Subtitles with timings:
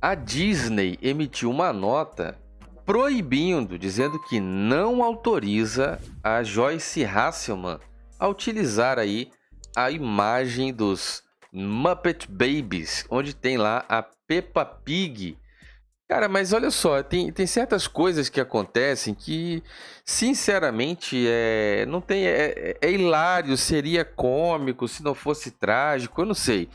[0.00, 2.38] a Disney emitiu uma nota
[2.86, 7.78] proibindo, dizendo que não autoriza a Joyce Hasselman
[8.18, 9.30] a utilizar aí
[9.76, 11.22] a imagem dos
[11.52, 15.36] Muppet Babies, onde tem lá a Peppa Pig.
[16.08, 19.62] Cara, mas olha só, tem, tem certas coisas que acontecem que,
[20.04, 26.34] sinceramente, é, não tem, é, é hilário, seria cômico se não fosse trágico, eu não
[26.34, 26.70] sei.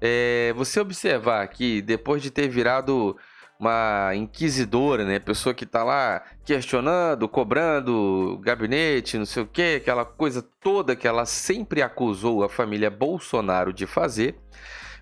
[0.00, 3.16] É, você observar que depois de ter virado
[3.58, 5.18] uma inquisidora, né?
[5.18, 11.08] Pessoa que tá lá questionando, cobrando gabinete, não sei o que, aquela coisa toda que
[11.08, 14.36] ela sempre acusou a família Bolsonaro de fazer,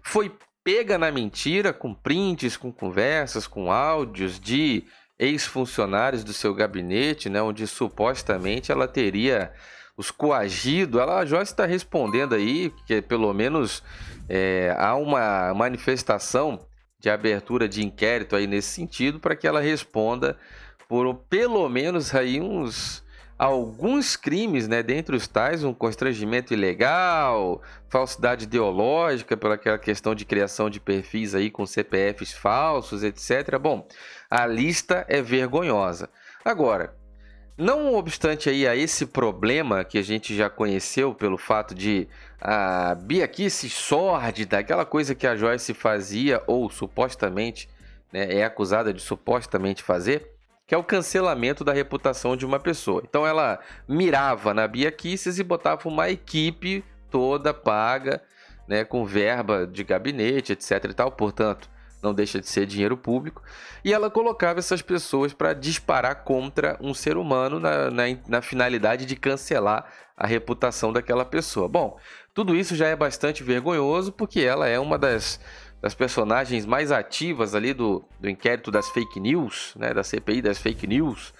[0.02, 0.32] foi
[0.64, 4.84] pega na mentira com prints, com conversas, com áudios de
[5.18, 7.42] ex-funcionários do seu gabinete, né?
[7.42, 9.52] Onde supostamente ela teria
[9.96, 11.00] os coagido.
[11.00, 13.82] Ela já está respondendo aí que pelo menos
[14.28, 16.60] é, há uma manifestação
[16.98, 20.36] de abertura de inquérito aí nesse sentido para que ela responda
[20.88, 23.04] por pelo menos aí uns
[23.38, 30.24] alguns crimes, né, dentre os tais um constrangimento ilegal, falsidade ideológica pela aquela questão de
[30.24, 33.58] criação de perfis aí com CPFs falsos, etc.
[33.60, 33.86] Bom,
[34.30, 36.08] a lista é vergonhosa.
[36.44, 36.96] Agora,
[37.56, 42.06] não obstante aí a esse problema que a gente já conheceu pelo fato de
[42.40, 47.68] a biaquice sórdida, aquela coisa que a Joyce fazia ou supostamente
[48.12, 50.30] né, é acusada de supostamente fazer,
[50.66, 53.02] que é o cancelamento da reputação de uma pessoa.
[53.08, 58.20] Então ela mirava na biaquices e botava uma equipe toda paga,
[58.68, 61.70] né, com verba de gabinete, etc e tal, portanto,
[62.06, 63.42] não deixa de ser dinheiro público,
[63.84, 69.04] e ela colocava essas pessoas para disparar contra um ser humano na, na, na, finalidade
[69.04, 69.84] de cancelar
[70.16, 71.68] a reputação daquela pessoa.
[71.68, 71.98] Bom,
[72.32, 75.40] tudo isso já é bastante vergonhoso porque ela é uma das,
[75.82, 80.58] das personagens mais ativas ali do, do inquérito das fake news, né, da CPI das
[80.58, 81.34] fake news,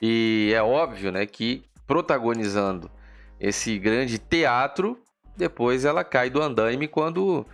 [0.00, 2.90] e é óbvio né, que protagonizando
[3.38, 4.98] esse grande teatro,
[5.36, 7.46] depois ela cai do andaime quando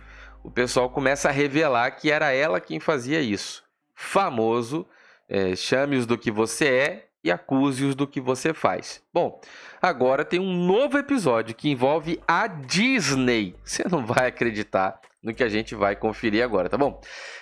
[0.43, 3.63] o pessoal começa a revelar que era ela quem fazia isso.
[3.93, 4.85] Famoso,
[5.27, 9.03] é, chame-os do que você é e acuse-os do que você faz.
[9.13, 9.41] Bom,
[9.81, 13.55] agora tem um novo episódio que envolve a Disney.
[13.63, 17.01] Você não vai acreditar no que a gente vai conferir agora, tá bom?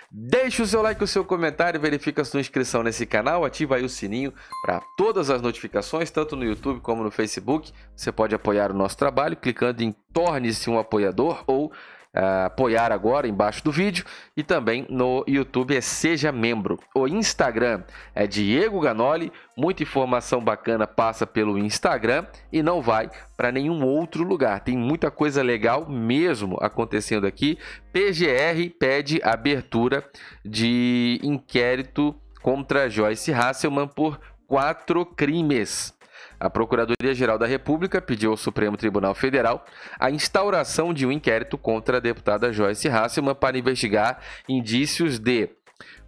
[0.10, 3.84] Deixe o seu like, o seu comentário, verifica a sua inscrição nesse canal, ativa aí
[3.84, 7.72] o sininho para todas as notificações, tanto no YouTube como no Facebook.
[7.96, 11.72] Você pode apoiar o nosso trabalho clicando em torne-se um apoiador ou
[12.18, 14.04] uh, apoiar agora embaixo do vídeo
[14.36, 16.80] e também no YouTube é Seja Membro.
[16.96, 17.84] O Instagram
[18.16, 24.24] é Diego Ganoli, muita informação bacana passa pelo Instagram e não vai para nenhum outro
[24.24, 24.62] lugar.
[24.62, 27.58] Tem muita coisa legal mesmo acontecendo aqui.
[27.94, 30.04] PGR pede abertura
[30.44, 35.97] de inquérito contra Joyce Hasselman por quatro crimes.
[36.40, 39.66] A Procuradoria-Geral da República pediu ao Supremo Tribunal Federal
[40.00, 45.50] a instauração de um inquérito contra a deputada Joyce Hasselman para investigar indícios de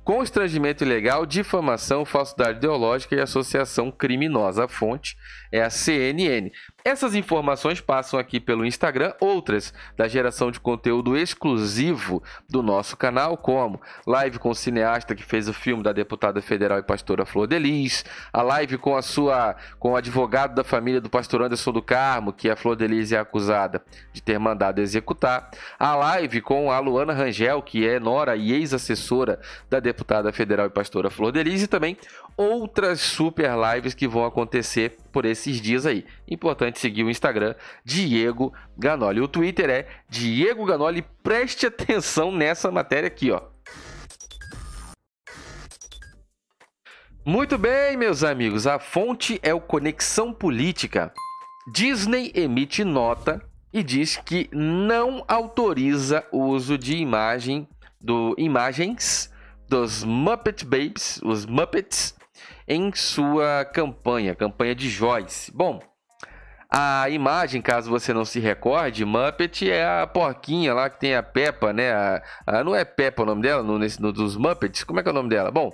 [0.04, 4.66] constrangimento ilegal, difamação, falsidade ideológica e associação criminosa.
[4.66, 5.16] A fonte
[5.52, 6.50] é a CNN.
[6.84, 13.36] Essas informações passam aqui pelo Instagram, outras da geração de conteúdo exclusivo do nosso canal,
[13.36, 17.48] como live com o cineasta que fez o filme da deputada federal e pastora Flor
[17.48, 21.82] Delis, a live com a sua com o advogado da família do pastor Anderson do
[21.82, 26.80] Carmo, que a Flor Delis é acusada de ter mandado executar, a live com a
[26.80, 31.68] Luana Rangel, que é nora e ex-assessora da deputada federal e pastora Flor Delis, e
[31.68, 31.98] também
[32.38, 36.06] outras super lives que vão acontecer por esses dias aí.
[36.28, 39.22] Importante seguir o Instagram Diego Ganoli.
[39.22, 41.04] O Twitter é Diego Ganoli.
[41.24, 43.42] Preste atenção nessa matéria aqui, ó.
[47.26, 48.66] Muito bem, meus amigos.
[48.66, 51.14] A fonte é o Conexão Política.
[51.72, 57.68] Disney emite nota e diz que não autoriza o uso de imagem
[58.02, 59.32] do imagens
[59.68, 62.16] dos Muppet Babies, os Muppets,
[62.68, 65.52] em sua campanha, campanha de Joyce.
[65.52, 65.82] Bom,
[66.72, 71.24] a imagem, caso você não se recorde, Muppet é a porquinha lá que tem a
[71.24, 71.92] Peppa, né?
[71.92, 74.84] A, a, não é Peppa o nome dela, no, nesse, no, dos Muppets?
[74.84, 75.50] Como é que é o nome dela?
[75.50, 75.72] Bom,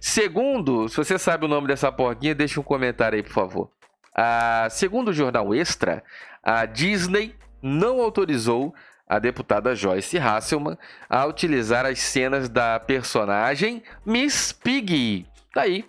[0.00, 3.70] segundo, se você sabe o nome dessa porquinha, deixa um comentário aí, por favor.
[4.14, 6.02] A, segundo o jornal Extra,
[6.44, 8.72] a Disney não autorizou
[9.08, 15.26] a deputada Joyce Hasselman a utilizar as cenas da personagem Miss Piggy.
[15.52, 15.84] Tá aí,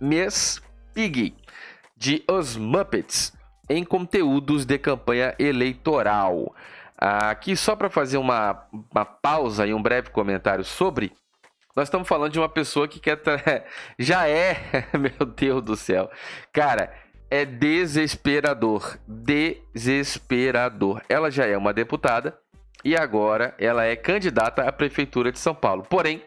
[0.00, 0.62] Miss
[0.94, 1.34] Piggy,
[1.94, 3.34] de Os Muppets,
[3.68, 6.54] em conteúdos de campanha eleitoral.
[6.96, 11.12] Aqui, só para fazer uma, uma pausa e um breve comentário sobre
[11.76, 13.16] Nós estamos falando de uma pessoa que quer.
[13.16, 13.36] Tra...
[13.98, 14.88] Já é.
[14.98, 16.10] Meu Deus do céu.
[16.50, 16.94] Cara,
[17.30, 18.98] é desesperador.
[19.06, 21.02] Desesperador.
[21.08, 22.38] Ela já é uma deputada
[22.84, 25.82] e agora ela é candidata à prefeitura de São Paulo.
[25.82, 26.22] Porém,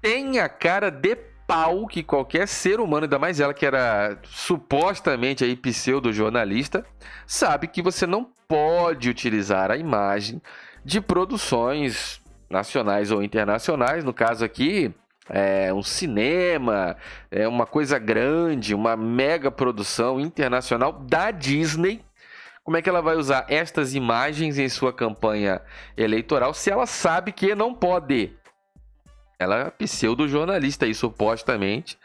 [0.00, 5.44] tem a cara de pau que qualquer ser humano, ainda mais ela que era supostamente
[5.44, 6.84] aí pseudo-jornalista,
[7.26, 10.40] sabe que você não pode utilizar a imagem
[10.84, 14.94] de produções nacionais ou internacionais, no caso aqui,
[15.28, 16.96] é um cinema,
[17.30, 22.04] é uma coisa grande, uma mega produção internacional da Disney.
[22.62, 25.60] Como é que ela vai usar estas imagens em sua campanha
[25.96, 28.34] eleitoral se ela sabe que não pode?
[29.38, 31.98] Ela é pseudo-jornalista aí, supostamente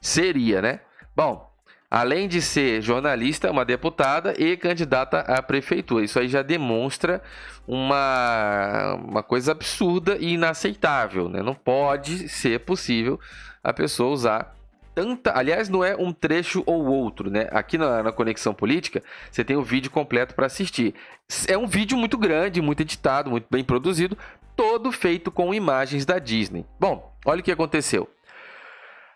[0.00, 0.80] seria, né?
[1.14, 1.50] Bom,
[1.90, 6.04] além de ser jornalista, uma deputada e candidata à prefeitura.
[6.04, 7.22] Isso aí já demonstra
[7.66, 11.42] uma, uma coisa absurda e inaceitável, né?
[11.42, 13.20] Não pode ser possível
[13.62, 14.56] a pessoa usar
[14.94, 15.36] tanta.
[15.36, 17.48] Aliás, não é um trecho ou outro, né?
[17.50, 20.94] Aqui na, na Conexão Política, você tem o vídeo completo para assistir.
[21.46, 24.16] É um vídeo muito grande, muito editado, muito bem produzido,
[24.60, 26.66] todo feito com imagens da Disney.
[26.78, 28.06] Bom, olha o que aconteceu.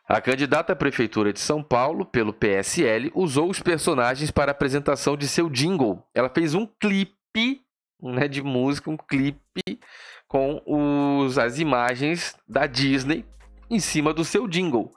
[0.08, 5.18] A candidata à prefeitura de São Paulo, pelo PSL, usou os personagens para a apresentação
[5.18, 6.02] de seu jingle.
[6.14, 7.60] Ela fez um clipe
[8.02, 9.78] né, de música, um clipe
[10.26, 13.26] com os, as imagens da Disney
[13.68, 14.90] em cima do seu jingle,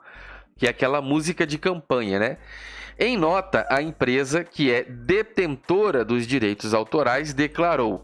[0.56, 2.38] que é aquela música de campanha, né?
[2.98, 8.02] Em nota, a empresa, que é detentora dos direitos autorais, declarou: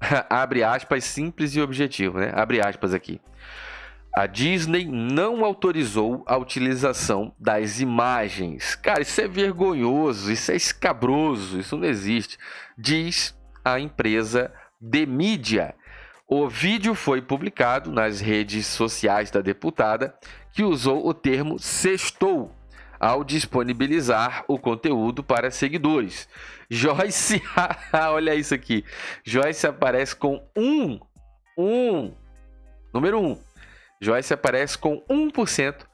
[0.28, 2.32] abre aspas, simples e objetivo, né?
[2.34, 3.20] Abre aspas aqui.
[4.14, 8.74] A Disney não autorizou a utilização das imagens.
[8.74, 12.38] Cara, isso é vergonhoso, isso é escabroso, isso não existe.
[12.76, 15.74] Diz a empresa de mídia.
[16.26, 20.14] O vídeo foi publicado nas redes sociais da deputada,
[20.52, 22.57] que usou o termo sextou
[22.98, 26.28] ao disponibilizar o conteúdo para seguidores.
[26.70, 27.42] Joyce,
[28.10, 28.84] olha isso aqui.
[29.24, 30.98] Joyce aparece com um,
[31.56, 32.14] um,
[32.92, 33.38] número um.
[34.00, 35.87] Joyce aparece com 1%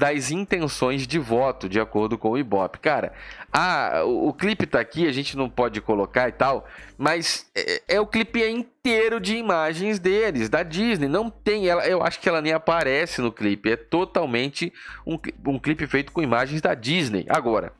[0.00, 2.78] das intenções de voto, de acordo com o Ibope.
[2.78, 3.12] Cara,
[3.52, 6.66] a, o, o clipe tá aqui, a gente não pode colocar e tal,
[6.96, 11.06] mas é, é o clipe inteiro de imagens deles, da Disney.
[11.06, 14.72] Não tem, ela, eu acho que ela nem aparece no clipe, é totalmente
[15.06, 17.26] um, um clipe feito com imagens da Disney.
[17.28, 17.74] Agora,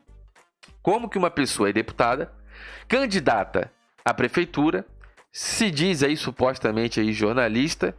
[0.82, 2.30] como que uma pessoa é deputada,
[2.86, 3.72] candidata
[4.04, 4.84] à prefeitura,
[5.32, 7.96] se diz aí supostamente aí jornalista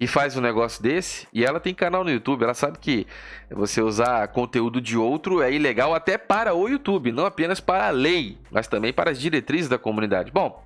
[0.00, 3.06] e faz um negócio desse, e ela tem canal no YouTube, ela sabe que
[3.50, 7.90] você usar conteúdo de outro é ilegal até para o YouTube, não apenas para a
[7.90, 10.30] lei, mas também para as diretrizes da comunidade.
[10.30, 10.64] Bom,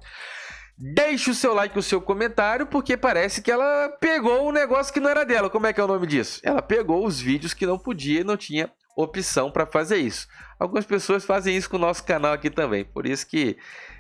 [0.77, 4.93] deixe o seu like e o seu comentário, porque parece que ela pegou um negócio
[4.93, 5.49] que não era dela.
[5.49, 6.39] Como é que é o nome disso?
[6.45, 10.29] Ela pegou os vídeos que não podia e não tinha opção para fazer isso.
[10.59, 13.57] Algumas pessoas fazem isso com o nosso canal aqui também, por isso que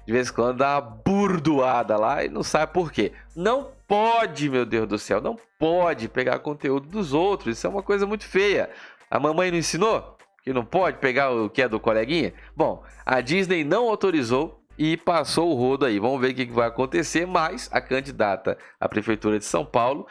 [0.07, 3.13] de vez em quando dá uma burdoada lá e não sabe por quê.
[3.37, 7.57] Não pode, meu Deus do céu, não pode pegar conteúdo dos outros.
[7.57, 8.71] Isso é uma coisa muito feia.
[9.11, 12.35] A mamãe não ensinou que não pode pegar o que é do coleguinha?
[12.57, 15.99] Bom, a Disney não autorizou e passou o rodo aí.
[16.01, 17.27] Vamos ver o que vai acontecer.
[17.27, 20.07] Mas a candidata à prefeitura de São Paulo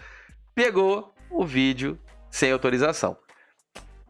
[0.55, 1.99] pegou o vídeo
[2.29, 3.17] sem autorização.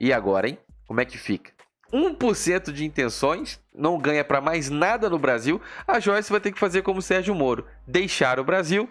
[0.01, 0.58] E agora, hein?
[0.88, 1.51] Como é que fica?
[1.93, 6.60] 1% de intenções, não ganha para mais nada no Brasil, a Joyce vai ter que
[6.60, 8.89] fazer como Sérgio Moro, deixar o Brasil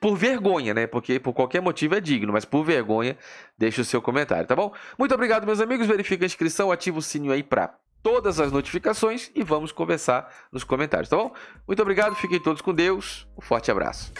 [0.00, 0.88] por vergonha, né?
[0.88, 3.16] Porque por qualquer motivo é digno, mas por vergonha,
[3.56, 4.74] deixa o seu comentário, tá bom?
[4.98, 5.86] Muito obrigado, meus amigos.
[5.86, 7.72] Verifica a inscrição, ativa o sininho aí para
[8.02, 11.32] todas as notificações e vamos conversar nos comentários, tá bom?
[11.68, 13.28] Muito obrigado, fiquem todos com Deus.
[13.38, 14.12] Um forte abraço.